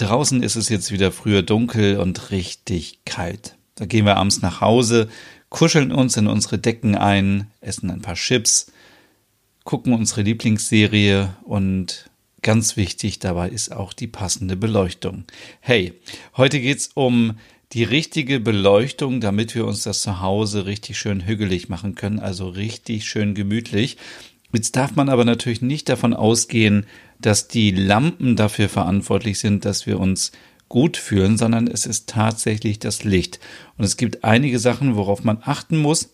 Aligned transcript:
Draußen 0.00 0.42
ist 0.42 0.56
es 0.56 0.68
jetzt 0.68 0.92
wieder 0.92 1.12
früher 1.12 1.42
dunkel 1.42 1.98
und 1.98 2.30
richtig 2.30 3.00
kalt. 3.04 3.56
Da 3.74 3.86
gehen 3.86 4.06
wir 4.06 4.16
abends 4.16 4.42
nach 4.42 4.60
Hause, 4.60 5.08
kuscheln 5.50 5.92
uns 5.92 6.16
in 6.16 6.26
unsere 6.26 6.58
Decken 6.58 6.94
ein, 6.94 7.48
essen 7.60 7.90
ein 7.90 8.02
paar 8.02 8.14
Chips, 8.14 8.72
gucken 9.64 9.92
unsere 9.92 10.22
Lieblingsserie 10.22 11.36
und 11.44 12.10
ganz 12.42 12.76
wichtig 12.76 13.18
dabei 13.18 13.48
ist 13.48 13.72
auch 13.72 13.92
die 13.92 14.06
passende 14.06 14.56
Beleuchtung. 14.56 15.24
Hey, 15.60 15.94
heute 16.36 16.60
geht's 16.60 16.90
um 16.94 17.38
die 17.72 17.84
richtige 17.84 18.40
Beleuchtung, 18.40 19.20
damit 19.20 19.54
wir 19.54 19.66
uns 19.66 19.82
das 19.82 20.00
zu 20.00 20.20
Hause 20.20 20.64
richtig 20.64 20.98
schön 20.98 21.26
hügelig 21.26 21.68
machen 21.68 21.94
können, 21.94 22.18
also 22.18 22.48
richtig 22.48 23.04
schön 23.04 23.34
gemütlich. 23.34 23.98
Jetzt 24.52 24.76
darf 24.76 24.96
man 24.96 25.10
aber 25.10 25.26
natürlich 25.26 25.60
nicht 25.60 25.88
davon 25.90 26.14
ausgehen, 26.14 26.86
dass 27.20 27.48
die 27.48 27.70
Lampen 27.70 28.36
dafür 28.36 28.68
verantwortlich 28.68 29.38
sind, 29.38 29.64
dass 29.64 29.86
wir 29.86 29.98
uns 29.98 30.32
gut 30.68 30.96
fühlen, 30.96 31.36
sondern 31.36 31.66
es 31.66 31.86
ist 31.86 32.08
tatsächlich 32.08 32.78
das 32.78 33.04
Licht. 33.04 33.40
Und 33.76 33.84
es 33.84 33.96
gibt 33.96 34.24
einige 34.24 34.58
Sachen, 34.58 34.96
worauf 34.96 35.24
man 35.24 35.38
achten 35.42 35.78
muss. 35.78 36.10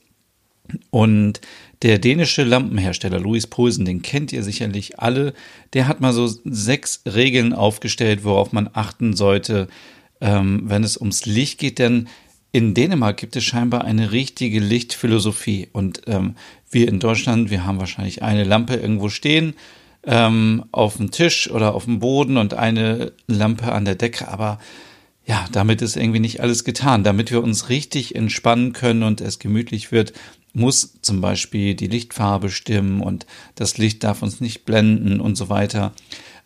Und 0.90 1.40
der 1.82 1.98
dänische 1.98 2.44
Lampenhersteller 2.44 3.20
Louis 3.20 3.46
Poulsen, 3.46 3.84
den 3.84 4.00
kennt 4.00 4.32
ihr 4.32 4.42
sicherlich 4.42 4.98
alle, 4.98 5.34
der 5.74 5.88
hat 5.88 6.00
mal 6.00 6.12
so 6.12 6.26
sechs 6.44 7.02
Regeln 7.04 7.52
aufgestellt, 7.52 8.24
worauf 8.24 8.52
man 8.52 8.70
achten 8.72 9.14
sollte, 9.14 9.68
ähm, 10.20 10.62
wenn 10.64 10.84
es 10.84 10.96
ums 10.96 11.26
Licht 11.26 11.58
geht. 11.58 11.78
Denn 11.78 12.08
in 12.52 12.72
Dänemark 12.72 13.18
gibt 13.18 13.36
es 13.36 13.44
scheinbar 13.44 13.84
eine 13.84 14.12
richtige 14.12 14.60
Lichtphilosophie. 14.60 15.68
Und 15.72 16.02
ähm, 16.06 16.36
wir 16.70 16.88
in 16.88 17.00
Deutschland, 17.00 17.50
wir 17.50 17.66
haben 17.66 17.80
wahrscheinlich 17.80 18.22
eine 18.22 18.44
Lampe 18.44 18.76
irgendwo 18.76 19.10
stehen, 19.10 19.54
ähm, 20.06 20.64
auf 20.72 20.96
dem 20.96 21.10
Tisch 21.10 21.50
oder 21.50 21.74
auf 21.74 21.84
dem 21.84 21.98
Boden 21.98 22.36
und 22.36 22.54
eine 22.54 23.12
Lampe 23.26 23.72
an 23.72 23.84
der 23.84 23.94
Decke. 23.94 24.28
Aber 24.28 24.58
ja, 25.26 25.46
damit 25.52 25.82
ist 25.82 25.96
irgendwie 25.96 26.20
nicht 26.20 26.40
alles 26.40 26.64
getan. 26.64 27.04
Damit 27.04 27.30
wir 27.30 27.42
uns 27.42 27.68
richtig 27.68 28.14
entspannen 28.14 28.72
können 28.72 29.02
und 29.02 29.20
es 29.20 29.38
gemütlich 29.38 29.92
wird, 29.92 30.12
muss 30.52 31.00
zum 31.02 31.20
Beispiel 31.20 31.74
die 31.74 31.88
Lichtfarbe 31.88 32.48
stimmen 32.48 33.00
und 33.00 33.26
das 33.54 33.76
Licht 33.78 34.04
darf 34.04 34.22
uns 34.22 34.40
nicht 34.40 34.64
blenden 34.64 35.20
und 35.20 35.36
so 35.36 35.48
weiter. 35.48 35.92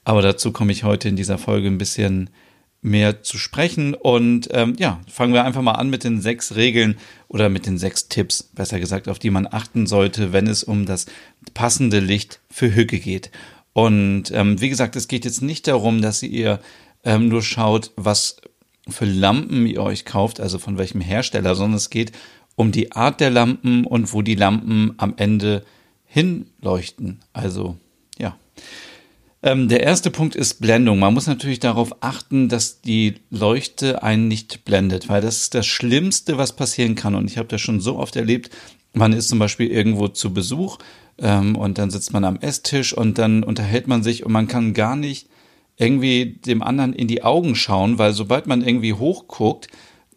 Aber 0.04 0.22
dazu 0.22 0.52
komme 0.52 0.72
ich 0.72 0.84
heute 0.84 1.08
in 1.08 1.16
dieser 1.16 1.36
Folge 1.36 1.68
ein 1.68 1.78
bisschen 1.78 2.30
mehr 2.80 3.22
zu 3.22 3.38
sprechen. 3.38 3.94
Und 3.94 4.48
ähm, 4.52 4.74
ja, 4.78 5.00
fangen 5.10 5.34
wir 5.34 5.44
einfach 5.44 5.62
mal 5.62 5.72
an 5.72 5.90
mit 5.90 6.04
den 6.04 6.20
sechs 6.20 6.54
Regeln 6.54 6.96
oder 7.28 7.48
mit 7.48 7.66
den 7.66 7.78
sechs 7.78 8.08
Tipps, 8.08 8.42
besser 8.42 8.80
gesagt, 8.80 9.08
auf 9.08 9.18
die 9.18 9.30
man 9.30 9.48
achten 9.50 9.86
sollte, 9.86 10.32
wenn 10.32 10.46
es 10.46 10.64
um 10.64 10.86
das 10.86 11.06
passende 11.54 12.00
Licht 12.00 12.40
für 12.50 12.74
Hücke 12.74 12.98
geht. 12.98 13.30
Und 13.72 14.30
ähm, 14.32 14.60
wie 14.60 14.68
gesagt, 14.68 14.96
es 14.96 15.08
geht 15.08 15.24
jetzt 15.24 15.42
nicht 15.42 15.66
darum, 15.66 16.02
dass 16.02 16.22
ihr 16.22 16.60
ähm, 17.04 17.28
nur 17.28 17.42
schaut, 17.42 17.92
was 17.96 18.40
für 18.88 19.04
Lampen 19.04 19.66
ihr 19.66 19.82
euch 19.82 20.04
kauft, 20.04 20.40
also 20.40 20.58
von 20.58 20.78
welchem 20.78 21.00
Hersteller, 21.00 21.54
sondern 21.54 21.76
es 21.76 21.90
geht 21.90 22.12
um 22.56 22.72
die 22.72 22.92
Art 22.92 23.20
der 23.20 23.30
Lampen 23.30 23.84
und 23.84 24.12
wo 24.12 24.22
die 24.22 24.34
Lampen 24.34 24.94
am 24.96 25.14
Ende 25.16 25.64
hinleuchten. 26.06 27.20
Also 27.32 27.76
ja. 28.18 28.36
Ähm, 29.42 29.68
der 29.68 29.82
erste 29.82 30.10
Punkt 30.10 30.34
ist 30.34 30.60
Blendung. 30.60 30.98
Man 30.98 31.14
muss 31.14 31.26
natürlich 31.26 31.60
darauf 31.60 32.02
achten, 32.02 32.48
dass 32.48 32.80
die 32.80 33.14
Leuchte 33.30 34.02
einen 34.02 34.26
nicht 34.26 34.64
blendet, 34.64 35.08
weil 35.08 35.20
das 35.20 35.42
ist 35.42 35.54
das 35.54 35.66
Schlimmste, 35.66 36.38
was 36.38 36.56
passieren 36.56 36.96
kann. 36.96 37.14
Und 37.14 37.30
ich 37.30 37.38
habe 37.38 37.48
das 37.48 37.60
schon 37.60 37.80
so 37.80 37.98
oft 37.98 38.16
erlebt. 38.16 38.50
Man 38.94 39.12
ist 39.12 39.28
zum 39.28 39.38
Beispiel 39.38 39.68
irgendwo 39.68 40.08
zu 40.08 40.34
Besuch 40.34 40.78
ähm, 41.18 41.56
und 41.56 41.78
dann 41.78 41.90
sitzt 41.90 42.12
man 42.12 42.24
am 42.24 42.36
Esstisch 42.40 42.92
und 42.92 43.18
dann 43.18 43.44
unterhält 43.44 43.86
man 43.86 44.02
sich 44.02 44.24
und 44.24 44.32
man 44.32 44.48
kann 44.48 44.74
gar 44.74 44.96
nicht 44.96 45.28
irgendwie 45.76 46.40
dem 46.44 46.62
anderen 46.62 46.92
in 46.92 47.06
die 47.06 47.22
Augen 47.22 47.54
schauen, 47.54 47.98
weil 47.98 48.12
sobald 48.12 48.48
man 48.48 48.66
irgendwie 48.66 48.94
hochguckt, 48.94 49.68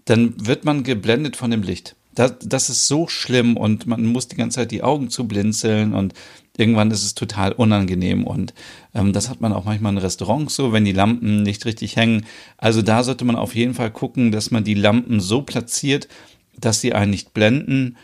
dann 0.05 0.33
wird 0.37 0.65
man 0.65 0.83
geblendet 0.83 1.35
von 1.35 1.51
dem 1.51 1.61
Licht. 1.61 1.95
Das, 2.13 2.33
das 2.43 2.69
ist 2.69 2.87
so 2.87 3.07
schlimm 3.07 3.55
und 3.55 3.87
man 3.87 4.05
muss 4.05 4.27
die 4.27 4.35
ganze 4.35 4.55
Zeit 4.55 4.71
die 4.71 4.83
Augen 4.83 5.09
zu 5.09 5.27
blinzeln 5.27 5.93
und 5.93 6.13
irgendwann 6.57 6.91
ist 6.91 7.03
es 7.03 7.15
total 7.15 7.53
unangenehm 7.53 8.25
und 8.25 8.53
ähm, 8.93 9.13
das 9.13 9.29
hat 9.29 9.39
man 9.39 9.53
auch 9.53 9.63
manchmal 9.63 9.93
in 9.93 9.97
Restaurants 9.97 10.55
so, 10.55 10.73
wenn 10.73 10.83
die 10.83 10.91
Lampen 10.91 11.43
nicht 11.43 11.65
richtig 11.65 11.95
hängen. 11.95 12.25
Also 12.57 12.81
da 12.81 13.03
sollte 13.03 13.23
man 13.23 13.37
auf 13.37 13.55
jeden 13.55 13.73
Fall 13.73 13.91
gucken, 13.91 14.31
dass 14.31 14.51
man 14.51 14.63
die 14.63 14.73
Lampen 14.73 15.21
so 15.21 15.41
platziert, 15.41 16.09
dass 16.57 16.81
sie 16.81 16.93
einen 16.93 17.11
nicht 17.11 17.33
blenden 17.33 17.95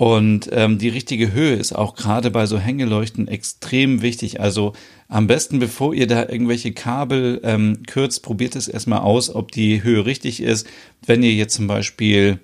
und 0.00 0.48
ähm, 0.52 0.78
die 0.78 0.88
richtige 0.88 1.34
Höhe 1.34 1.56
ist 1.56 1.74
auch 1.74 1.94
gerade 1.94 2.30
bei 2.30 2.46
so 2.46 2.58
Hängeleuchten 2.58 3.28
extrem 3.28 4.00
wichtig. 4.00 4.40
Also 4.40 4.72
am 5.08 5.26
besten, 5.26 5.58
bevor 5.58 5.92
ihr 5.92 6.06
da 6.06 6.26
irgendwelche 6.26 6.72
Kabel 6.72 7.38
ähm, 7.44 7.82
kürzt, 7.86 8.22
probiert 8.22 8.56
es 8.56 8.66
erstmal 8.66 9.00
aus, 9.00 9.28
ob 9.28 9.52
die 9.52 9.82
Höhe 9.82 10.06
richtig 10.06 10.42
ist. 10.42 10.66
Wenn 11.04 11.22
ihr 11.22 11.34
jetzt 11.34 11.54
zum 11.54 11.66
Beispiel 11.66 12.38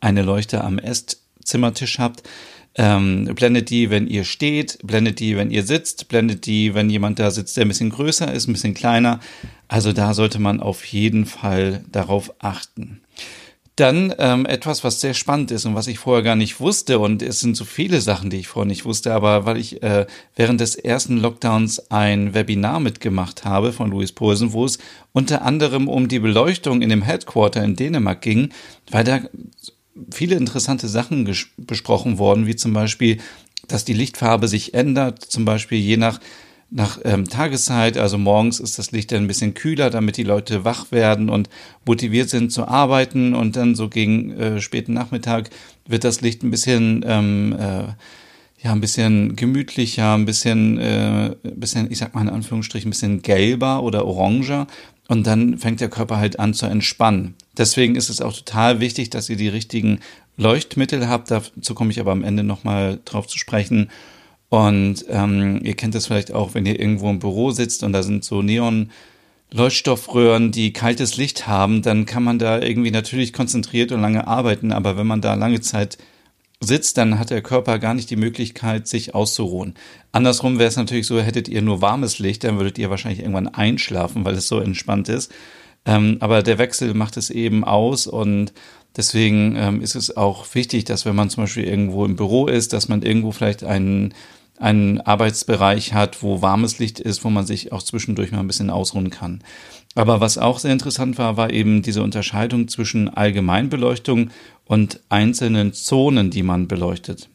eine 0.00 0.22
Leuchte 0.22 0.62
am 0.62 0.78
Esszimmertisch 0.78 1.98
habt, 1.98 2.22
ähm, 2.76 3.26
blendet 3.34 3.70
die, 3.70 3.90
wenn 3.90 4.06
ihr 4.06 4.24
steht, 4.24 4.78
blendet 4.82 5.20
die, 5.20 5.36
wenn 5.36 5.50
ihr 5.50 5.62
sitzt, 5.62 6.08
blendet 6.08 6.46
die, 6.46 6.74
wenn 6.74 6.90
jemand 6.90 7.18
da 7.18 7.30
sitzt, 7.30 7.56
der 7.56 7.64
ein 7.64 7.68
bisschen 7.68 7.90
größer 7.90 8.32
ist, 8.32 8.48
ein 8.48 8.52
bisschen 8.52 8.74
kleiner. 8.74 9.20
Also 9.68 9.92
da 9.92 10.14
sollte 10.14 10.40
man 10.40 10.60
auf 10.60 10.84
jeden 10.84 11.26
Fall 11.26 11.84
darauf 11.90 12.32
achten. 12.40 13.00
Dann 13.76 14.14
ähm, 14.18 14.46
etwas, 14.46 14.84
was 14.84 15.00
sehr 15.00 15.14
spannend 15.14 15.50
ist 15.50 15.64
und 15.64 15.74
was 15.74 15.88
ich 15.88 15.98
vorher 15.98 16.22
gar 16.22 16.36
nicht 16.36 16.60
wusste, 16.60 17.00
und 17.00 17.22
es 17.22 17.40
sind 17.40 17.56
so 17.56 17.64
viele 17.64 18.00
Sachen, 18.00 18.30
die 18.30 18.36
ich 18.36 18.46
vorher 18.46 18.68
nicht 18.68 18.84
wusste, 18.84 19.12
aber 19.12 19.46
weil 19.46 19.56
ich 19.56 19.82
äh, 19.82 20.06
während 20.36 20.60
des 20.60 20.76
ersten 20.76 21.16
Lockdowns 21.16 21.90
ein 21.90 22.34
Webinar 22.34 22.78
mitgemacht 22.78 23.44
habe 23.44 23.72
von 23.72 23.90
Louis 23.90 24.12
Poulsen, 24.12 24.52
wo 24.52 24.64
es 24.64 24.78
unter 25.12 25.42
anderem 25.42 25.88
um 25.88 26.06
die 26.06 26.20
Beleuchtung 26.20 26.82
in 26.82 26.88
dem 26.88 27.02
Headquarter 27.02 27.64
in 27.64 27.74
Dänemark 27.74 28.22
ging, 28.22 28.50
weil 28.90 29.02
da 29.02 29.20
viele 30.12 30.36
interessante 30.36 30.86
Sachen 30.86 31.28
besprochen 31.56 32.18
worden, 32.18 32.46
wie 32.46 32.56
zum 32.56 32.72
Beispiel, 32.72 33.18
dass 33.66 33.84
die 33.84 33.92
Lichtfarbe 33.92 34.46
sich 34.46 34.74
ändert, 34.74 35.20
zum 35.24 35.44
Beispiel 35.44 35.78
je 35.78 35.96
nach 35.96 36.20
nach 36.74 36.98
ähm, 37.04 37.28
Tageszeit, 37.28 37.96
also 37.96 38.18
morgens 38.18 38.58
ist 38.58 38.80
das 38.80 38.90
Licht 38.90 39.12
dann 39.12 39.22
ein 39.22 39.26
bisschen 39.28 39.54
kühler, 39.54 39.90
damit 39.90 40.16
die 40.16 40.24
Leute 40.24 40.64
wach 40.64 40.90
werden 40.90 41.30
und 41.30 41.48
motiviert 41.86 42.30
sind 42.30 42.50
zu 42.50 42.66
arbeiten 42.66 43.32
und 43.32 43.54
dann 43.54 43.76
so 43.76 43.88
gegen 43.88 44.32
äh, 44.32 44.60
späten 44.60 44.92
Nachmittag 44.92 45.50
wird 45.86 46.02
das 46.02 46.20
Licht 46.20 46.42
ein 46.42 46.50
bisschen 46.50 47.04
ähm, 47.06 47.54
äh, 47.56 47.84
ja 48.60 48.72
ein 48.72 48.80
bisschen 48.80 49.36
gemütlicher, 49.36 50.14
ein 50.14 50.24
bisschen 50.24 50.78
äh, 50.78 51.26
ein 51.44 51.60
bisschen 51.60 51.92
ich 51.92 51.98
sag 51.98 52.12
mal 52.12 52.22
in 52.22 52.28
Anführungsstrichen 52.28 52.88
ein 52.88 52.90
bisschen 52.90 53.22
gelber 53.22 53.84
oder 53.84 54.04
oranger 54.04 54.66
und 55.06 55.28
dann 55.28 55.58
fängt 55.58 55.80
der 55.80 55.90
Körper 55.90 56.16
halt 56.16 56.40
an 56.40 56.54
zu 56.54 56.66
entspannen. 56.66 57.36
Deswegen 57.56 57.94
ist 57.94 58.08
es 58.08 58.20
auch 58.20 58.32
total 58.32 58.80
wichtig, 58.80 59.10
dass 59.10 59.30
ihr 59.30 59.36
die 59.36 59.46
richtigen 59.46 60.00
Leuchtmittel 60.36 61.08
habt. 61.08 61.30
Dazu 61.30 61.74
komme 61.76 61.92
ich 61.92 62.00
aber 62.00 62.10
am 62.10 62.24
Ende 62.24 62.42
nochmal 62.42 62.98
drauf 63.04 63.28
zu 63.28 63.38
sprechen. 63.38 63.90
Und 64.54 65.06
ähm, 65.08 65.62
ihr 65.64 65.74
kennt 65.74 65.96
das 65.96 66.06
vielleicht 66.06 66.32
auch, 66.32 66.54
wenn 66.54 66.64
ihr 66.64 66.78
irgendwo 66.78 67.10
im 67.10 67.18
Büro 67.18 67.50
sitzt 67.50 67.82
und 67.82 67.92
da 67.92 68.04
sind 68.04 68.22
so 68.22 68.40
Neon 68.40 68.92
Leuchtstoffröhren, 69.52 70.52
die 70.52 70.72
kaltes 70.72 71.16
Licht 71.16 71.48
haben, 71.48 71.82
dann 71.82 72.06
kann 72.06 72.22
man 72.22 72.38
da 72.38 72.60
irgendwie 72.60 72.92
natürlich 72.92 73.32
konzentriert 73.32 73.90
und 73.90 74.00
lange 74.00 74.28
arbeiten, 74.28 74.70
aber 74.70 74.96
wenn 74.96 75.08
man 75.08 75.20
da 75.20 75.34
lange 75.34 75.60
Zeit 75.60 75.98
sitzt, 76.60 76.98
dann 76.98 77.18
hat 77.18 77.30
der 77.30 77.42
Körper 77.42 77.80
gar 77.80 77.94
nicht 77.94 78.10
die 78.10 78.16
Möglichkeit, 78.16 78.86
sich 78.86 79.12
auszuruhen. 79.12 79.74
Andersrum 80.12 80.60
wäre 80.60 80.68
es 80.68 80.76
natürlich 80.76 81.08
so, 81.08 81.20
hättet 81.20 81.48
ihr 81.48 81.60
nur 81.60 81.82
warmes 81.82 82.20
Licht, 82.20 82.44
dann 82.44 82.56
würdet 82.56 82.78
ihr 82.78 82.90
wahrscheinlich 82.90 83.22
irgendwann 83.22 83.48
einschlafen, 83.48 84.24
weil 84.24 84.36
es 84.36 84.46
so 84.46 84.60
entspannt 84.60 85.08
ist. 85.08 85.32
Ähm, 85.84 86.18
aber 86.20 86.44
der 86.44 86.58
Wechsel 86.58 86.94
macht 86.94 87.16
es 87.16 87.30
eben 87.30 87.64
aus 87.64 88.06
und 88.06 88.52
deswegen 88.96 89.56
ähm, 89.56 89.80
ist 89.80 89.96
es 89.96 90.16
auch 90.16 90.46
wichtig, 90.54 90.84
dass 90.84 91.06
wenn 91.06 91.16
man 91.16 91.28
zum 91.28 91.42
Beispiel 91.42 91.64
irgendwo 91.64 92.04
im 92.04 92.14
Büro 92.14 92.46
ist, 92.46 92.72
dass 92.72 92.88
man 92.88 93.02
irgendwo 93.02 93.32
vielleicht 93.32 93.64
einen, 93.64 94.14
einen 94.58 95.00
Arbeitsbereich 95.00 95.94
hat, 95.94 96.22
wo 96.22 96.42
warmes 96.42 96.78
Licht 96.78 97.00
ist, 97.00 97.24
wo 97.24 97.30
man 97.30 97.46
sich 97.46 97.72
auch 97.72 97.82
zwischendurch 97.82 98.32
mal 98.32 98.40
ein 98.40 98.46
bisschen 98.46 98.70
ausruhen 98.70 99.10
kann. 99.10 99.42
Aber 99.94 100.20
was 100.20 100.38
auch 100.38 100.58
sehr 100.58 100.72
interessant 100.72 101.18
war, 101.18 101.36
war 101.36 101.52
eben 101.52 101.82
diese 101.82 102.02
Unterscheidung 102.02 102.68
zwischen 102.68 103.08
Allgemeinbeleuchtung 103.08 104.30
und 104.64 105.00
einzelnen 105.08 105.72
Zonen, 105.72 106.30
die 106.30 106.42
man 106.42 106.68
beleuchtet. 106.68 107.28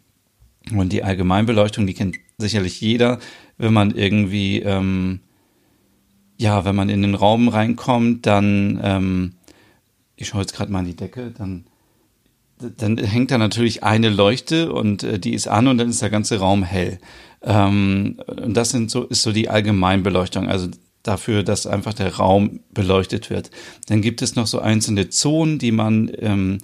Und 0.73 0.91
die 0.91 1.03
Allgemeinbeleuchtung, 1.03 1.87
die 1.87 1.93
kennt 1.93 2.17
sicherlich 2.37 2.79
jeder, 2.81 3.19
wenn 3.57 3.73
man 3.73 3.91
irgendwie 3.91 4.59
ähm, 4.59 5.21
ja, 6.39 6.63
wenn 6.63 6.75
man 6.75 6.87
in 6.89 7.01
den 7.01 7.15
Raum 7.15 7.49
reinkommt, 7.49 8.25
dann, 8.25 8.79
ähm, 8.81 9.33
ich 10.15 10.29
schaue 10.29 10.41
jetzt 10.41 10.55
gerade 10.55 10.71
mal 10.71 10.79
an 10.79 10.85
die 10.85 10.95
Decke, 10.95 11.31
dann, 11.37 11.65
dann 12.77 12.97
hängt 12.97 13.31
da 13.31 13.37
natürlich 13.37 13.83
eine 13.83 14.09
Leuchte 14.09 14.71
und 14.71 15.03
äh, 15.03 15.19
die 15.19 15.33
ist 15.33 15.47
an 15.47 15.67
und 15.67 15.77
dann 15.77 15.89
ist 15.89 16.01
der 16.01 16.09
ganze 16.09 16.39
Raum 16.39 16.63
hell. 16.63 16.99
Ähm, 17.41 18.19
und 18.27 18.55
das 18.55 18.69
sind 18.69 18.91
so, 18.91 19.05
ist 19.05 19.21
so 19.21 19.31
die 19.31 19.49
Allgemeinbeleuchtung, 19.49 20.47
also 20.47 20.67
dafür, 21.03 21.43
dass 21.43 21.65
einfach 21.65 21.93
der 21.93 22.15
Raum 22.15 22.59
beleuchtet 22.73 23.29
wird. 23.29 23.49
Dann 23.87 24.01
gibt 24.01 24.21
es 24.21 24.35
noch 24.35 24.47
so 24.47 24.59
einzelne 24.59 25.09
Zonen, 25.09 25.57
die 25.57 25.71
man 25.71 26.11
ähm, 26.19 26.57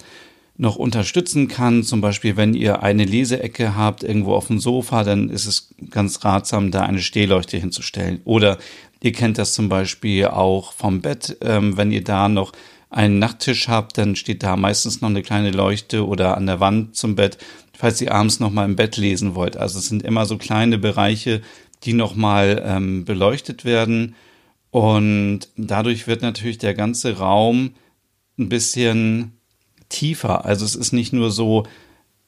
noch 0.58 0.76
unterstützen 0.76 1.48
kann. 1.48 1.82
Zum 1.82 2.00
Beispiel, 2.00 2.36
wenn 2.36 2.54
ihr 2.54 2.82
eine 2.82 3.04
Leseecke 3.04 3.76
habt 3.76 4.02
irgendwo 4.02 4.34
auf 4.34 4.48
dem 4.48 4.58
Sofa, 4.58 5.04
dann 5.04 5.30
ist 5.30 5.46
es 5.46 5.74
ganz 5.90 6.24
ratsam, 6.24 6.70
da 6.70 6.82
eine 6.82 7.00
Stehleuchte 7.00 7.56
hinzustellen. 7.56 8.20
Oder 8.24 8.58
ihr 9.02 9.12
kennt 9.12 9.38
das 9.38 9.54
zum 9.54 9.68
Beispiel 9.68 10.26
auch 10.26 10.72
vom 10.72 11.00
Bett, 11.00 11.38
ähm, 11.40 11.76
wenn 11.76 11.90
ihr 11.90 12.04
da 12.04 12.28
noch 12.28 12.52
einen 12.90 13.18
Nachttisch 13.18 13.68
habt, 13.68 13.98
dann 13.98 14.16
steht 14.16 14.42
da 14.42 14.56
meistens 14.56 15.00
noch 15.00 15.08
eine 15.08 15.22
kleine 15.22 15.50
Leuchte 15.50 16.06
oder 16.06 16.36
an 16.36 16.46
der 16.46 16.60
Wand 16.60 16.96
zum 16.96 17.16
Bett, 17.16 17.38
falls 17.76 18.00
ihr 18.00 18.12
abends 18.14 18.40
noch 18.40 18.50
mal 18.50 18.64
im 18.64 18.76
Bett 18.76 18.96
lesen 18.96 19.34
wollt. 19.34 19.56
Also 19.56 19.78
es 19.78 19.86
sind 19.86 20.02
immer 20.02 20.26
so 20.26 20.38
kleine 20.38 20.78
Bereiche, 20.78 21.42
die 21.84 21.92
noch 21.92 22.14
mal 22.14 22.62
ähm, 22.64 23.04
beleuchtet 23.04 23.64
werden 23.64 24.14
und 24.70 25.48
dadurch 25.56 26.06
wird 26.06 26.22
natürlich 26.22 26.58
der 26.58 26.74
ganze 26.74 27.18
Raum 27.18 27.70
ein 28.38 28.48
bisschen 28.48 29.32
tiefer. 29.88 30.44
Also 30.44 30.64
es 30.64 30.74
ist 30.74 30.92
nicht 30.92 31.12
nur 31.12 31.30
so, 31.30 31.64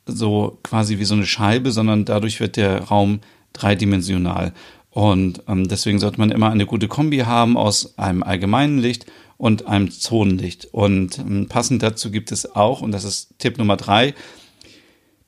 so 0.07 0.59
quasi 0.63 0.99
wie 0.99 1.05
so 1.05 1.15
eine 1.15 1.27
Scheibe, 1.27 1.73
sondern 1.73 2.05
dadurch 2.05 2.41
wird 2.41 2.57
der 2.57 2.85
Raum 2.85 3.21
dreidimensional. 3.53 4.53
Und 4.91 5.43
ähm, 5.47 5.69
deswegen 5.69 5.99
sollte 5.99 6.19
man 6.19 6.31
immer 6.31 6.51
eine 6.51 6.67
gute 6.67 6.89
Kombi 6.89 7.19
haben 7.19 7.57
aus 7.57 7.99
einem 7.99 8.23
allgemeinen 8.23 8.79
Licht 8.79 9.07
und 9.39 9.67
einem 9.67 9.91
Zonenlicht. 9.91 10.67
Und 10.73 11.19
ähm, 11.19 11.47
passend 11.49 11.83
dazu 11.83 12.11
gibt 12.11 12.31
es 12.33 12.55
auch, 12.55 12.83
und 12.83 12.93
das 12.93 13.05
ist 13.05 13.39
Tipp 13.39 13.57
Nummer 13.57 13.77
drei, 13.77 14.15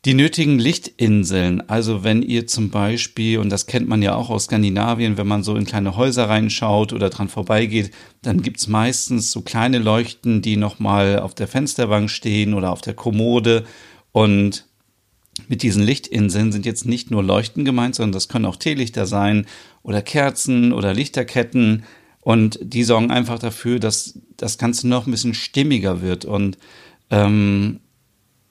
die 0.06 0.14
nötigen 0.14 0.58
Lichtinseln, 0.58 1.68
also 1.68 2.02
wenn 2.02 2.22
ihr 2.22 2.46
zum 2.46 2.70
Beispiel, 2.70 3.38
und 3.38 3.50
das 3.50 3.66
kennt 3.66 3.86
man 3.86 4.00
ja 4.00 4.14
auch 4.14 4.30
aus 4.30 4.44
Skandinavien, 4.44 5.18
wenn 5.18 5.26
man 5.26 5.42
so 5.42 5.54
in 5.56 5.66
kleine 5.66 5.94
Häuser 5.94 6.26
reinschaut 6.26 6.94
oder 6.94 7.10
dran 7.10 7.28
vorbeigeht, 7.28 7.90
dann 8.22 8.40
gibt's 8.40 8.66
meistens 8.66 9.30
so 9.30 9.42
kleine 9.42 9.78
Leuchten, 9.78 10.40
die 10.40 10.56
nochmal 10.56 11.18
auf 11.18 11.34
der 11.34 11.48
Fensterbank 11.48 12.08
stehen 12.08 12.54
oder 12.54 12.72
auf 12.72 12.80
der 12.80 12.94
Kommode. 12.94 13.66
Und 14.10 14.64
mit 15.48 15.62
diesen 15.62 15.82
Lichtinseln 15.82 16.50
sind 16.50 16.64
jetzt 16.64 16.86
nicht 16.86 17.10
nur 17.10 17.22
Leuchten 17.22 17.66
gemeint, 17.66 17.94
sondern 17.94 18.12
das 18.12 18.28
können 18.28 18.46
auch 18.46 18.56
Teelichter 18.56 19.04
sein 19.04 19.46
oder 19.82 20.00
Kerzen 20.00 20.72
oder 20.72 20.94
Lichterketten. 20.94 21.84
Und 22.20 22.58
die 22.62 22.84
sorgen 22.84 23.10
einfach 23.10 23.38
dafür, 23.38 23.78
dass 23.78 24.18
das 24.36 24.58
Ganze 24.58 24.88
noch 24.88 25.06
ein 25.06 25.10
bisschen 25.10 25.34
stimmiger 25.34 26.02
wird. 26.02 26.24
Und 26.24 26.58
ähm, 27.10 27.80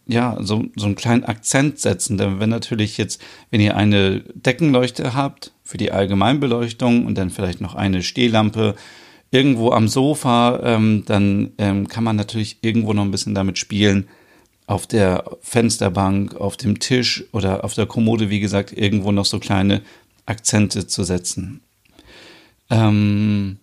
ja, 0.08 0.38
so, 0.40 0.66
so 0.76 0.88
einen 0.88 0.96
kleinen 0.96 1.24
Akzent 1.24 1.80
setzen. 1.80 2.18
Denn 2.18 2.40
wenn 2.40 2.50
natürlich 2.50 2.98
jetzt, 2.98 3.22
wenn 3.52 3.62
ihr 3.62 3.78
eine 3.78 4.22
Deckenleuchte 4.34 5.14
habt 5.14 5.54
für 5.64 5.78
die 5.78 5.92
Allgemeinbeleuchtung 5.92 7.06
und 7.06 7.16
dann 7.18 7.30
vielleicht 7.30 7.62
noch 7.62 7.76
eine 7.76 8.02
Stehlampe 8.02 8.76
irgendwo 9.30 9.72
am 9.72 9.88
Sofa, 9.88 10.62
ähm, 10.64 11.04
dann 11.06 11.52
ähm, 11.60 11.88
kann 11.88 12.04
man 12.04 12.16
natürlich 12.16 12.58
irgendwo 12.62 12.94
noch 12.94 13.04
ein 13.04 13.12
bisschen 13.12 13.36
damit 13.36 13.60
spielen. 13.60 14.08
Auf 14.66 14.88
der 14.88 15.26
Fensterbank, 15.42 16.36
auf 16.36 16.58
dem 16.58 16.80
Tisch 16.80 17.26
oder 17.32 17.64
auf 17.64 17.76
der 17.76 17.86
Kommode, 17.86 18.32
wie 18.32 18.40
gesagt, 18.40 18.72
irgendwo 18.76 19.12
noch 19.12 19.26
so 19.26 19.40
kleine 19.40 19.82
Akzente 20.26 20.88
zu 20.88 21.04
setzen. 21.04 21.62
Ähm, 22.70 23.58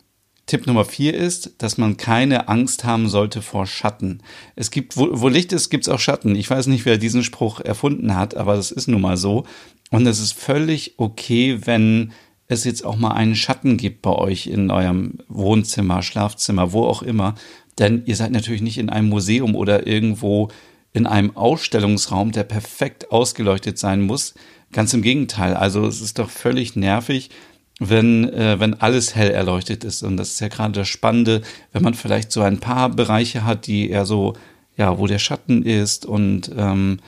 Tipp 0.47 0.67
Nummer 0.69 0.85
vier 0.85 1.15
ist, 1.15 1.55
dass 1.59 1.77
man 1.77 1.97
keine 1.97 2.49
Angst 2.49 2.85
haben 2.85 3.09
sollte 3.09 3.43
vor 3.43 3.67
Schatten. 3.67 4.23
Es 4.55 4.71
gibt, 4.71 4.97
wo, 4.97 5.09
wo 5.11 5.29
Licht 5.29 5.53
ist, 5.53 5.71
gibt 5.71 5.85
es 5.85 5.89
auch 5.93 5.99
Schatten. 5.99 6.37
Ich 6.37 6.49
weiß 6.49 6.69
nicht, 6.69 6.85
wer 6.85 6.99
diesen 6.99 7.25
Spruch 7.25 7.61
erfunden 7.61 8.15
hat, 8.15 8.37
aber 8.37 8.55
das 8.55 8.71
ist 8.71 8.87
nun 8.87 9.01
mal 9.01 9.17
so. 9.17 9.45
Und 9.91 10.07
es 10.07 10.21
ist 10.21 10.33
völlig 10.33 10.95
okay, 10.99 11.59
wenn 11.65 12.13
es 12.49 12.63
jetzt 12.63 12.85
auch 12.85 12.97
mal 12.97 13.13
einen 13.13 13.35
Schatten 13.35 13.77
gibt 13.77 14.03
bei 14.03 14.13
euch 14.13 14.47
in 14.47 14.71
eurem 14.71 15.19
Wohnzimmer, 15.29 16.03
Schlafzimmer, 16.03 16.73
wo 16.73 16.85
auch 16.85 17.03
immer. 17.03 17.35
Denn 17.79 18.03
ihr 18.07 18.15
seid 18.15 18.31
natürlich 18.31 18.63
nicht 18.63 18.79
in 18.79 18.89
einem 18.89 19.09
Museum 19.09 19.57
oder 19.57 19.87
irgendwo 19.87 20.49
in 20.93 21.07
einem 21.07 21.37
Ausstellungsraum, 21.37 22.31
der 22.31 22.45
perfekt 22.45 23.11
ausgeleuchtet 23.11 23.79
sein 23.79 24.03
muss. 24.03 24.35
Ganz 24.73 24.95
im 24.95 25.03
Gegenteil. 25.03 25.55
Also 25.55 25.85
es 25.87 26.01
ist 26.01 26.19
doch 26.19 26.31
völlig 26.31 26.77
nervig, 26.77 27.31
wenn, 27.79 28.33
äh, 28.33 28.59
wenn 28.59 28.75
alles 28.75 29.15
hell 29.15 29.31
erleuchtet 29.31 29.85
ist. 29.85 30.03
Und 30.03 30.17
das 30.17 30.31
ist 30.31 30.41
ja 30.41 30.49
gerade 30.49 30.73
das 30.73 30.89
Spannende, 30.89 31.43
wenn 31.73 31.83
man 31.83 31.95
vielleicht 31.95 32.33
so 32.33 32.41
ein 32.41 32.59
paar 32.59 32.89
Bereiche 32.89 33.45
hat, 33.45 33.67
die 33.67 33.91
eher 33.91 34.07
so, 34.07 34.35
ja, 34.77 34.99
wo 34.99 35.07
der 35.07 35.19
Schatten 35.19 35.63
ist 35.63 36.07
und 36.07 36.51
ähm, 36.57 36.99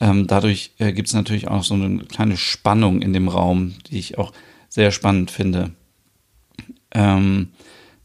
ähm, 0.00 0.26
dadurch 0.26 0.72
äh, 0.78 0.92
gibt 0.92 1.08
es 1.08 1.14
natürlich 1.14 1.48
auch 1.48 1.64
so 1.64 1.74
eine 1.74 2.04
kleine 2.04 2.36
Spannung 2.36 3.00
in 3.00 3.12
dem 3.12 3.28
Raum, 3.28 3.74
die 3.90 3.98
ich 3.98 4.18
auch 4.18 4.32
sehr 4.68 4.90
spannend 4.90 5.30
finde. 5.30 5.72
Ähm, 6.92 7.48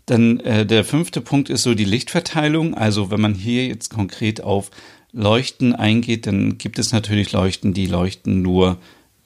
dann 0.05 0.39
äh, 0.39 0.65
der 0.65 0.83
fünfte 0.83 1.21
Punkt 1.21 1.49
ist 1.49 1.63
so 1.63 1.73
die 1.73 1.85
Lichtverteilung. 1.85 2.75
Also 2.75 3.11
wenn 3.11 3.21
man 3.21 3.33
hier 3.33 3.67
jetzt 3.67 3.89
konkret 3.89 4.41
auf 4.41 4.71
Leuchten 5.11 5.75
eingeht, 5.75 6.27
dann 6.27 6.57
gibt 6.57 6.79
es 6.79 6.93
natürlich 6.93 7.33
Leuchten, 7.33 7.73
die 7.73 7.87
leuchten 7.87 8.41
nur 8.41 8.77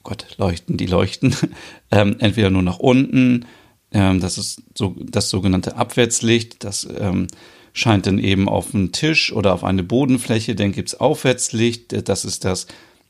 Gott, 0.06 0.28
leuchten, 0.38 0.78
die 0.78 0.86
leuchten, 0.86 1.36
ähm, 1.92 2.16
entweder 2.20 2.50
nur 2.50 2.62
nach 2.62 2.80
unten, 2.80 3.46
ähm, 3.92 4.22
das 4.22 4.38
ist 4.38 4.62
so 4.74 4.96
das 5.00 5.30
sogenannte 5.30 5.76
Abwärtslicht, 5.76 6.64
das 6.64 6.88
ähm, 6.98 7.28
scheint 7.74 8.08
dann 8.08 8.20
eben 8.20 8.48
auf 8.48 8.72
den 8.72 8.94
Tisch 8.94 9.34
oder 9.34 9.54
auf 9.54 9.66
eine 9.66 9.84
Bodenfläche, 9.84 10.56
dann 10.56 10.72
gibt's 10.72 10.96
Aufwärtslicht, 10.96 12.08
das 12.08 12.24
ist 12.24 12.46
das 12.46 12.68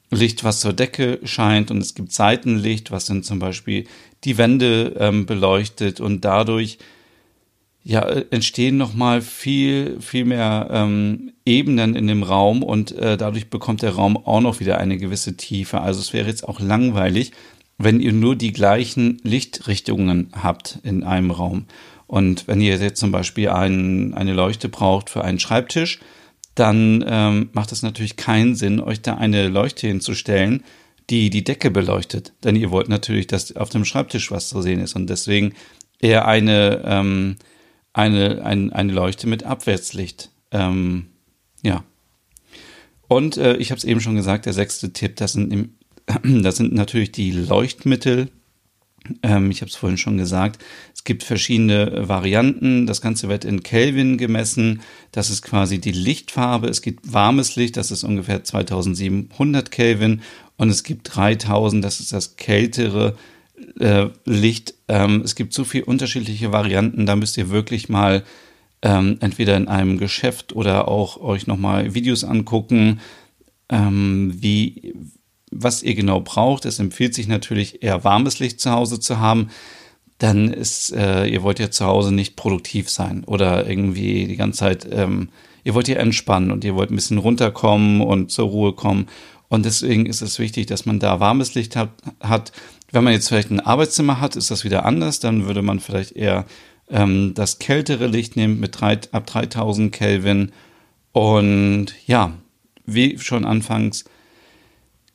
Licht, 0.09 0.43
was 0.43 0.61
zur 0.61 0.73
Decke 0.73 1.19
scheint 1.23 1.69
und 1.69 1.79
es 1.79 1.95
gibt 1.95 2.13
Seitenlicht, 2.13 2.91
was 2.91 3.05
dann 3.05 3.23
zum 3.23 3.39
Beispiel 3.39 3.85
die 4.23 4.37
Wände 4.37 4.95
ähm, 4.97 5.25
beleuchtet 5.25 5.99
und 5.99 6.23
dadurch 6.23 6.77
ja, 7.87 8.01
entstehen 8.31 8.77
nochmal 8.77 9.21
viel, 9.21 10.01
viel 10.01 10.25
mehr 10.25 10.67
ähm, 10.71 11.33
Ebenen 11.45 11.95
in 11.95 12.07
dem 12.07 12.23
Raum 12.23 12.63
und 12.63 12.91
äh, 12.93 13.15
dadurch 13.15 13.51
bekommt 13.51 13.83
der 13.83 13.91
Raum 13.91 14.17
auch 14.17 14.41
noch 14.41 14.59
wieder 14.59 14.79
eine 14.79 14.97
gewisse 14.97 15.37
Tiefe. 15.37 15.81
Also 15.81 15.99
es 15.99 16.11
wäre 16.11 16.27
jetzt 16.27 16.47
auch 16.47 16.59
langweilig, 16.59 17.31
wenn 17.77 17.99
ihr 17.99 18.11
nur 18.11 18.35
die 18.35 18.53
gleichen 18.53 19.19
Lichtrichtungen 19.21 20.31
habt 20.33 20.79
in 20.81 21.03
einem 21.03 21.29
Raum. 21.29 21.65
Und 22.07 22.47
wenn 22.47 22.59
ihr 22.59 22.75
jetzt 22.75 22.99
zum 22.99 23.11
Beispiel 23.11 23.49
ein, 23.49 24.15
eine 24.15 24.33
Leuchte 24.33 24.67
braucht 24.67 25.11
für 25.11 25.23
einen 25.23 25.39
Schreibtisch, 25.39 25.99
dann 26.55 27.05
ähm, 27.07 27.49
macht 27.53 27.71
es 27.71 27.83
natürlich 27.83 28.15
keinen 28.15 28.55
Sinn, 28.55 28.79
euch 28.79 29.03
da 29.03 29.17
eine 29.17 29.47
Leuchte 29.47 29.85
hinzustellen, 29.85 30.63
die 31.11 31.29
die 31.29 31.43
Decke 31.43 31.69
beleuchtet. 31.69 32.33
Denn 32.43 32.55
ihr 32.55 32.71
wollt 32.71 32.89
natürlich, 32.89 33.27
dass 33.27 33.55
auf 33.55 33.69
dem 33.69 33.85
Schreibtisch 33.85 34.31
was 34.31 34.49
zu 34.49 34.63
sehen 34.63 34.79
ist. 34.79 34.95
Und 34.95 35.07
deswegen 35.07 35.53
eher 35.99 36.27
eine 36.27 36.81
ähm, 36.83 37.35
eine, 37.95 38.43
ein, 38.43 38.73
eine 38.73 38.91
Leuchte 38.91 39.25
mit 39.25 39.43
Abwärtslicht. 39.43 40.29
Ähm, 40.51 41.07
ja. 41.61 41.83
Und 43.07 43.37
äh, 43.37 43.55
ich 43.55 43.71
habe 43.71 43.77
es 43.77 43.85
eben 43.85 44.01
schon 44.01 44.15
gesagt, 44.15 44.45
der 44.45 44.53
sechste 44.53 44.91
Tipp, 44.91 45.15
das 45.15 45.33
sind, 45.33 45.53
im, 45.53 45.75
das 46.43 46.57
sind 46.57 46.73
natürlich 46.73 47.13
die 47.13 47.31
Leuchtmittel. 47.31 48.29
Ähm, 49.23 49.49
ich 49.49 49.61
habe 49.61 49.69
es 49.69 49.77
vorhin 49.77 49.97
schon 49.97 50.17
gesagt, 50.17 50.61
es 50.93 51.05
gibt 51.05 51.23
verschiedene 51.23 52.09
Varianten. 52.09 52.85
Das 52.85 52.99
Ganze 52.99 53.29
wird 53.29 53.45
in 53.45 53.63
Kelvin 53.63 54.17
gemessen. 54.17 54.81
Das 55.13 55.29
ist 55.29 55.41
quasi 55.41 55.79
die 55.79 55.93
Lichtfarbe. 55.93 56.67
Es 56.67 56.81
gibt 56.81 57.13
warmes 57.13 57.55
Licht, 57.55 57.77
das 57.77 57.91
ist 57.91 58.03
ungefähr 58.03 58.43
2700 58.43 59.71
Kelvin. 59.71 60.21
Und 60.57 60.67
es 60.69 60.83
gibt 60.83 61.15
3000, 61.15 61.83
das 61.83 62.01
ist 62.01 62.11
das 62.11 62.35
kältere 62.35 63.15
äh, 63.79 64.07
Licht. 64.25 64.75
Ähm, 64.87 65.21
es 65.23 65.35
gibt 65.35 65.53
so 65.53 65.63
viele 65.63 65.85
unterschiedliche 65.85 66.51
Varianten, 66.51 67.05
da 67.05 67.15
müsst 67.15 67.37
ihr 67.37 67.49
wirklich 67.49 67.89
mal 67.89 68.23
ähm, 68.81 69.17
entweder 69.19 69.57
in 69.57 69.67
einem 69.67 69.97
Geschäft 69.97 70.53
oder 70.53 70.87
auch 70.87 71.17
euch 71.19 71.47
nochmal 71.47 71.93
Videos 71.95 72.23
angucken, 72.23 72.99
ähm, 73.69 74.33
wie, 74.37 74.93
was 75.51 75.81
ihr 75.81 75.95
genau 75.95 76.21
braucht. 76.21 76.65
Es 76.65 76.79
empfiehlt 76.79 77.15
sich 77.15 77.27
natürlich 77.27 77.81
eher 77.83 78.03
warmes 78.03 78.39
Licht 78.39 78.59
zu 78.59 78.71
Hause 78.71 78.99
zu 78.99 79.19
haben. 79.19 79.49
Dann 80.19 80.53
ist, 80.53 80.93
äh, 80.93 81.25
ihr 81.25 81.43
wollt 81.43 81.59
ja 81.59 81.71
zu 81.71 81.85
Hause 81.85 82.13
nicht 82.13 82.35
produktiv 82.35 82.89
sein 82.89 83.23
oder 83.25 83.67
irgendwie 83.67 84.27
die 84.27 84.37
ganze 84.37 84.59
Zeit, 84.59 84.87
ähm, 84.91 85.29
ihr 85.63 85.73
wollt 85.73 85.87
ja 85.87 85.95
entspannen 85.95 86.51
und 86.51 86.63
ihr 86.63 86.75
wollt 86.75 86.91
ein 86.91 86.95
bisschen 86.95 87.17
runterkommen 87.17 88.01
und 88.01 88.31
zur 88.31 88.47
Ruhe 88.47 88.73
kommen. 88.73 89.07
Und 89.47 89.65
deswegen 89.65 90.05
ist 90.05 90.21
es 90.21 90.39
wichtig, 90.39 90.65
dass 90.67 90.85
man 90.85 90.99
da 90.99 91.19
warmes 91.19 91.53
Licht 91.53 91.75
hat, 91.75 91.89
hat 92.19 92.51
wenn 92.91 93.03
man 93.03 93.13
jetzt 93.13 93.27
vielleicht 93.27 93.51
ein 93.51 93.59
Arbeitszimmer 93.59 94.21
hat, 94.21 94.35
ist 94.35 94.51
das 94.51 94.63
wieder 94.63 94.85
anders. 94.85 95.19
Dann 95.19 95.45
würde 95.45 95.61
man 95.61 95.79
vielleicht 95.79 96.13
eher 96.13 96.45
ähm, 96.89 97.33
das 97.33 97.59
kältere 97.59 98.07
Licht 98.07 98.35
nehmen 98.35 98.59
mit 98.59 98.79
drei, 98.79 98.99
ab 99.11 99.25
3000 99.25 99.91
Kelvin. 99.91 100.51
Und 101.11 101.87
ja, 102.07 102.33
wie 102.85 103.17
schon 103.19 103.45
anfangs 103.45 104.05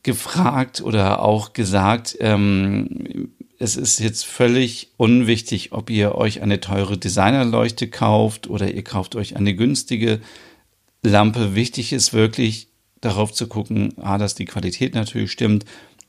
gefragt 0.03 0.81
oder 0.81 1.23
auch 1.23 1.53
gesagt, 1.53 2.17
ähm, 2.21 3.33
es 3.59 3.77
ist 3.77 3.99
jetzt 4.01 4.25
völlig 4.25 4.89
unwichtig, 4.97 5.73
ob 5.73 5.91
ihr 5.91 6.15
euch 6.15 6.41
eine 6.41 6.61
teure 6.61 6.97
Designerleuchte 6.97 7.89
kauft 7.89 8.49
oder 8.49 8.73
ihr 8.73 8.83
kauft 8.83 9.17
euch 9.17 9.37
eine 9.37 9.55
günstige 9.55 10.21
Lampe. 11.03 11.55
Wichtig 11.55 11.93
ist 11.93 12.15
wirklich 12.15 12.70
darauf 13.01 13.33
zu 13.33 13.47
gucken, 13.47 13.95
a, 13.99 14.19
dass 14.19 14.35
die 14.35 14.45
Qualität 14.45 14.95
natürlich 14.95 15.33
stimmt, 15.33 15.65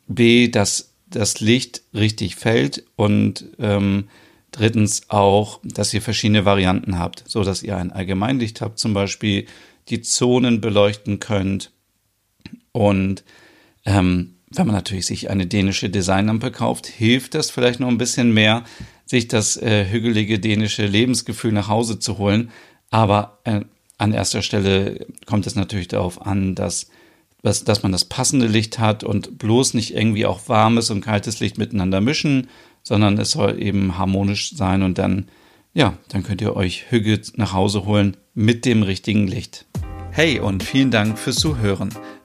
b, 0.07 0.47
dass 0.47 0.93
das 1.07 1.39
Licht 1.39 1.81
richtig 1.93 2.35
fällt 2.35 2.83
und 2.95 3.45
ähm, 3.59 4.05
drittens 4.51 5.09
auch, 5.09 5.59
dass 5.63 5.93
ihr 5.93 6.01
verschiedene 6.01 6.45
Varianten 6.45 6.97
habt, 6.99 7.23
so 7.27 7.43
dass 7.43 7.63
ihr 7.63 7.77
ein 7.77 7.91
Allgemeinlicht 7.91 8.61
habt, 8.61 8.79
zum 8.79 8.93
Beispiel 8.93 9.45
die 9.89 10.01
Zonen 10.01 10.61
beleuchten 10.61 11.19
könnt 11.19 11.71
und 12.71 13.23
ähm, 13.85 14.35
wenn 14.53 14.67
man 14.67 14.75
natürlich 14.75 15.05
sich 15.05 15.29
eine 15.29 15.47
dänische 15.47 15.89
Designlampe 15.89 16.51
kauft, 16.51 16.85
hilft 16.85 17.35
das 17.35 17.49
vielleicht 17.49 17.79
noch 17.79 17.87
ein 17.87 17.97
bisschen 17.97 18.33
mehr, 18.33 18.63
sich 19.05 19.27
das 19.27 19.57
äh, 19.57 19.89
hügelige 19.89 20.39
dänische 20.39 20.85
Lebensgefühl 20.85 21.53
nach 21.53 21.69
Hause 21.69 21.99
zu 21.99 22.17
holen. 22.17 22.51
Aber 22.89 23.39
äh, 23.45 23.61
an 24.01 24.13
erster 24.13 24.41
Stelle 24.41 25.05
kommt 25.27 25.45
es 25.45 25.55
natürlich 25.55 25.87
darauf 25.87 26.25
an, 26.25 26.55
dass, 26.55 26.89
dass, 27.43 27.63
dass 27.63 27.83
man 27.83 27.91
das 27.91 28.05
passende 28.05 28.47
Licht 28.47 28.79
hat 28.79 29.03
und 29.03 29.37
bloß 29.37 29.75
nicht 29.75 29.93
irgendwie 29.93 30.25
auch 30.25 30.49
warmes 30.49 30.89
und 30.89 31.01
kaltes 31.01 31.39
Licht 31.39 31.59
miteinander 31.59 32.01
mischen, 32.01 32.47
sondern 32.81 33.17
es 33.19 33.31
soll 33.31 33.61
eben 33.61 33.99
harmonisch 33.99 34.55
sein 34.55 34.81
und 34.81 34.97
dann, 34.97 35.27
ja, 35.73 35.93
dann 36.09 36.23
könnt 36.23 36.41
ihr 36.41 36.55
euch 36.55 36.89
Hügge 36.89 37.21
nach 37.35 37.53
Hause 37.53 37.85
holen 37.85 38.17
mit 38.33 38.65
dem 38.65 38.81
richtigen 38.81 39.27
Licht. 39.27 39.65
Hey 40.09 40.39
und 40.39 40.63
vielen 40.63 40.89
Dank 40.89 41.19
fürs 41.19 41.35
Zuhören. 41.35 41.89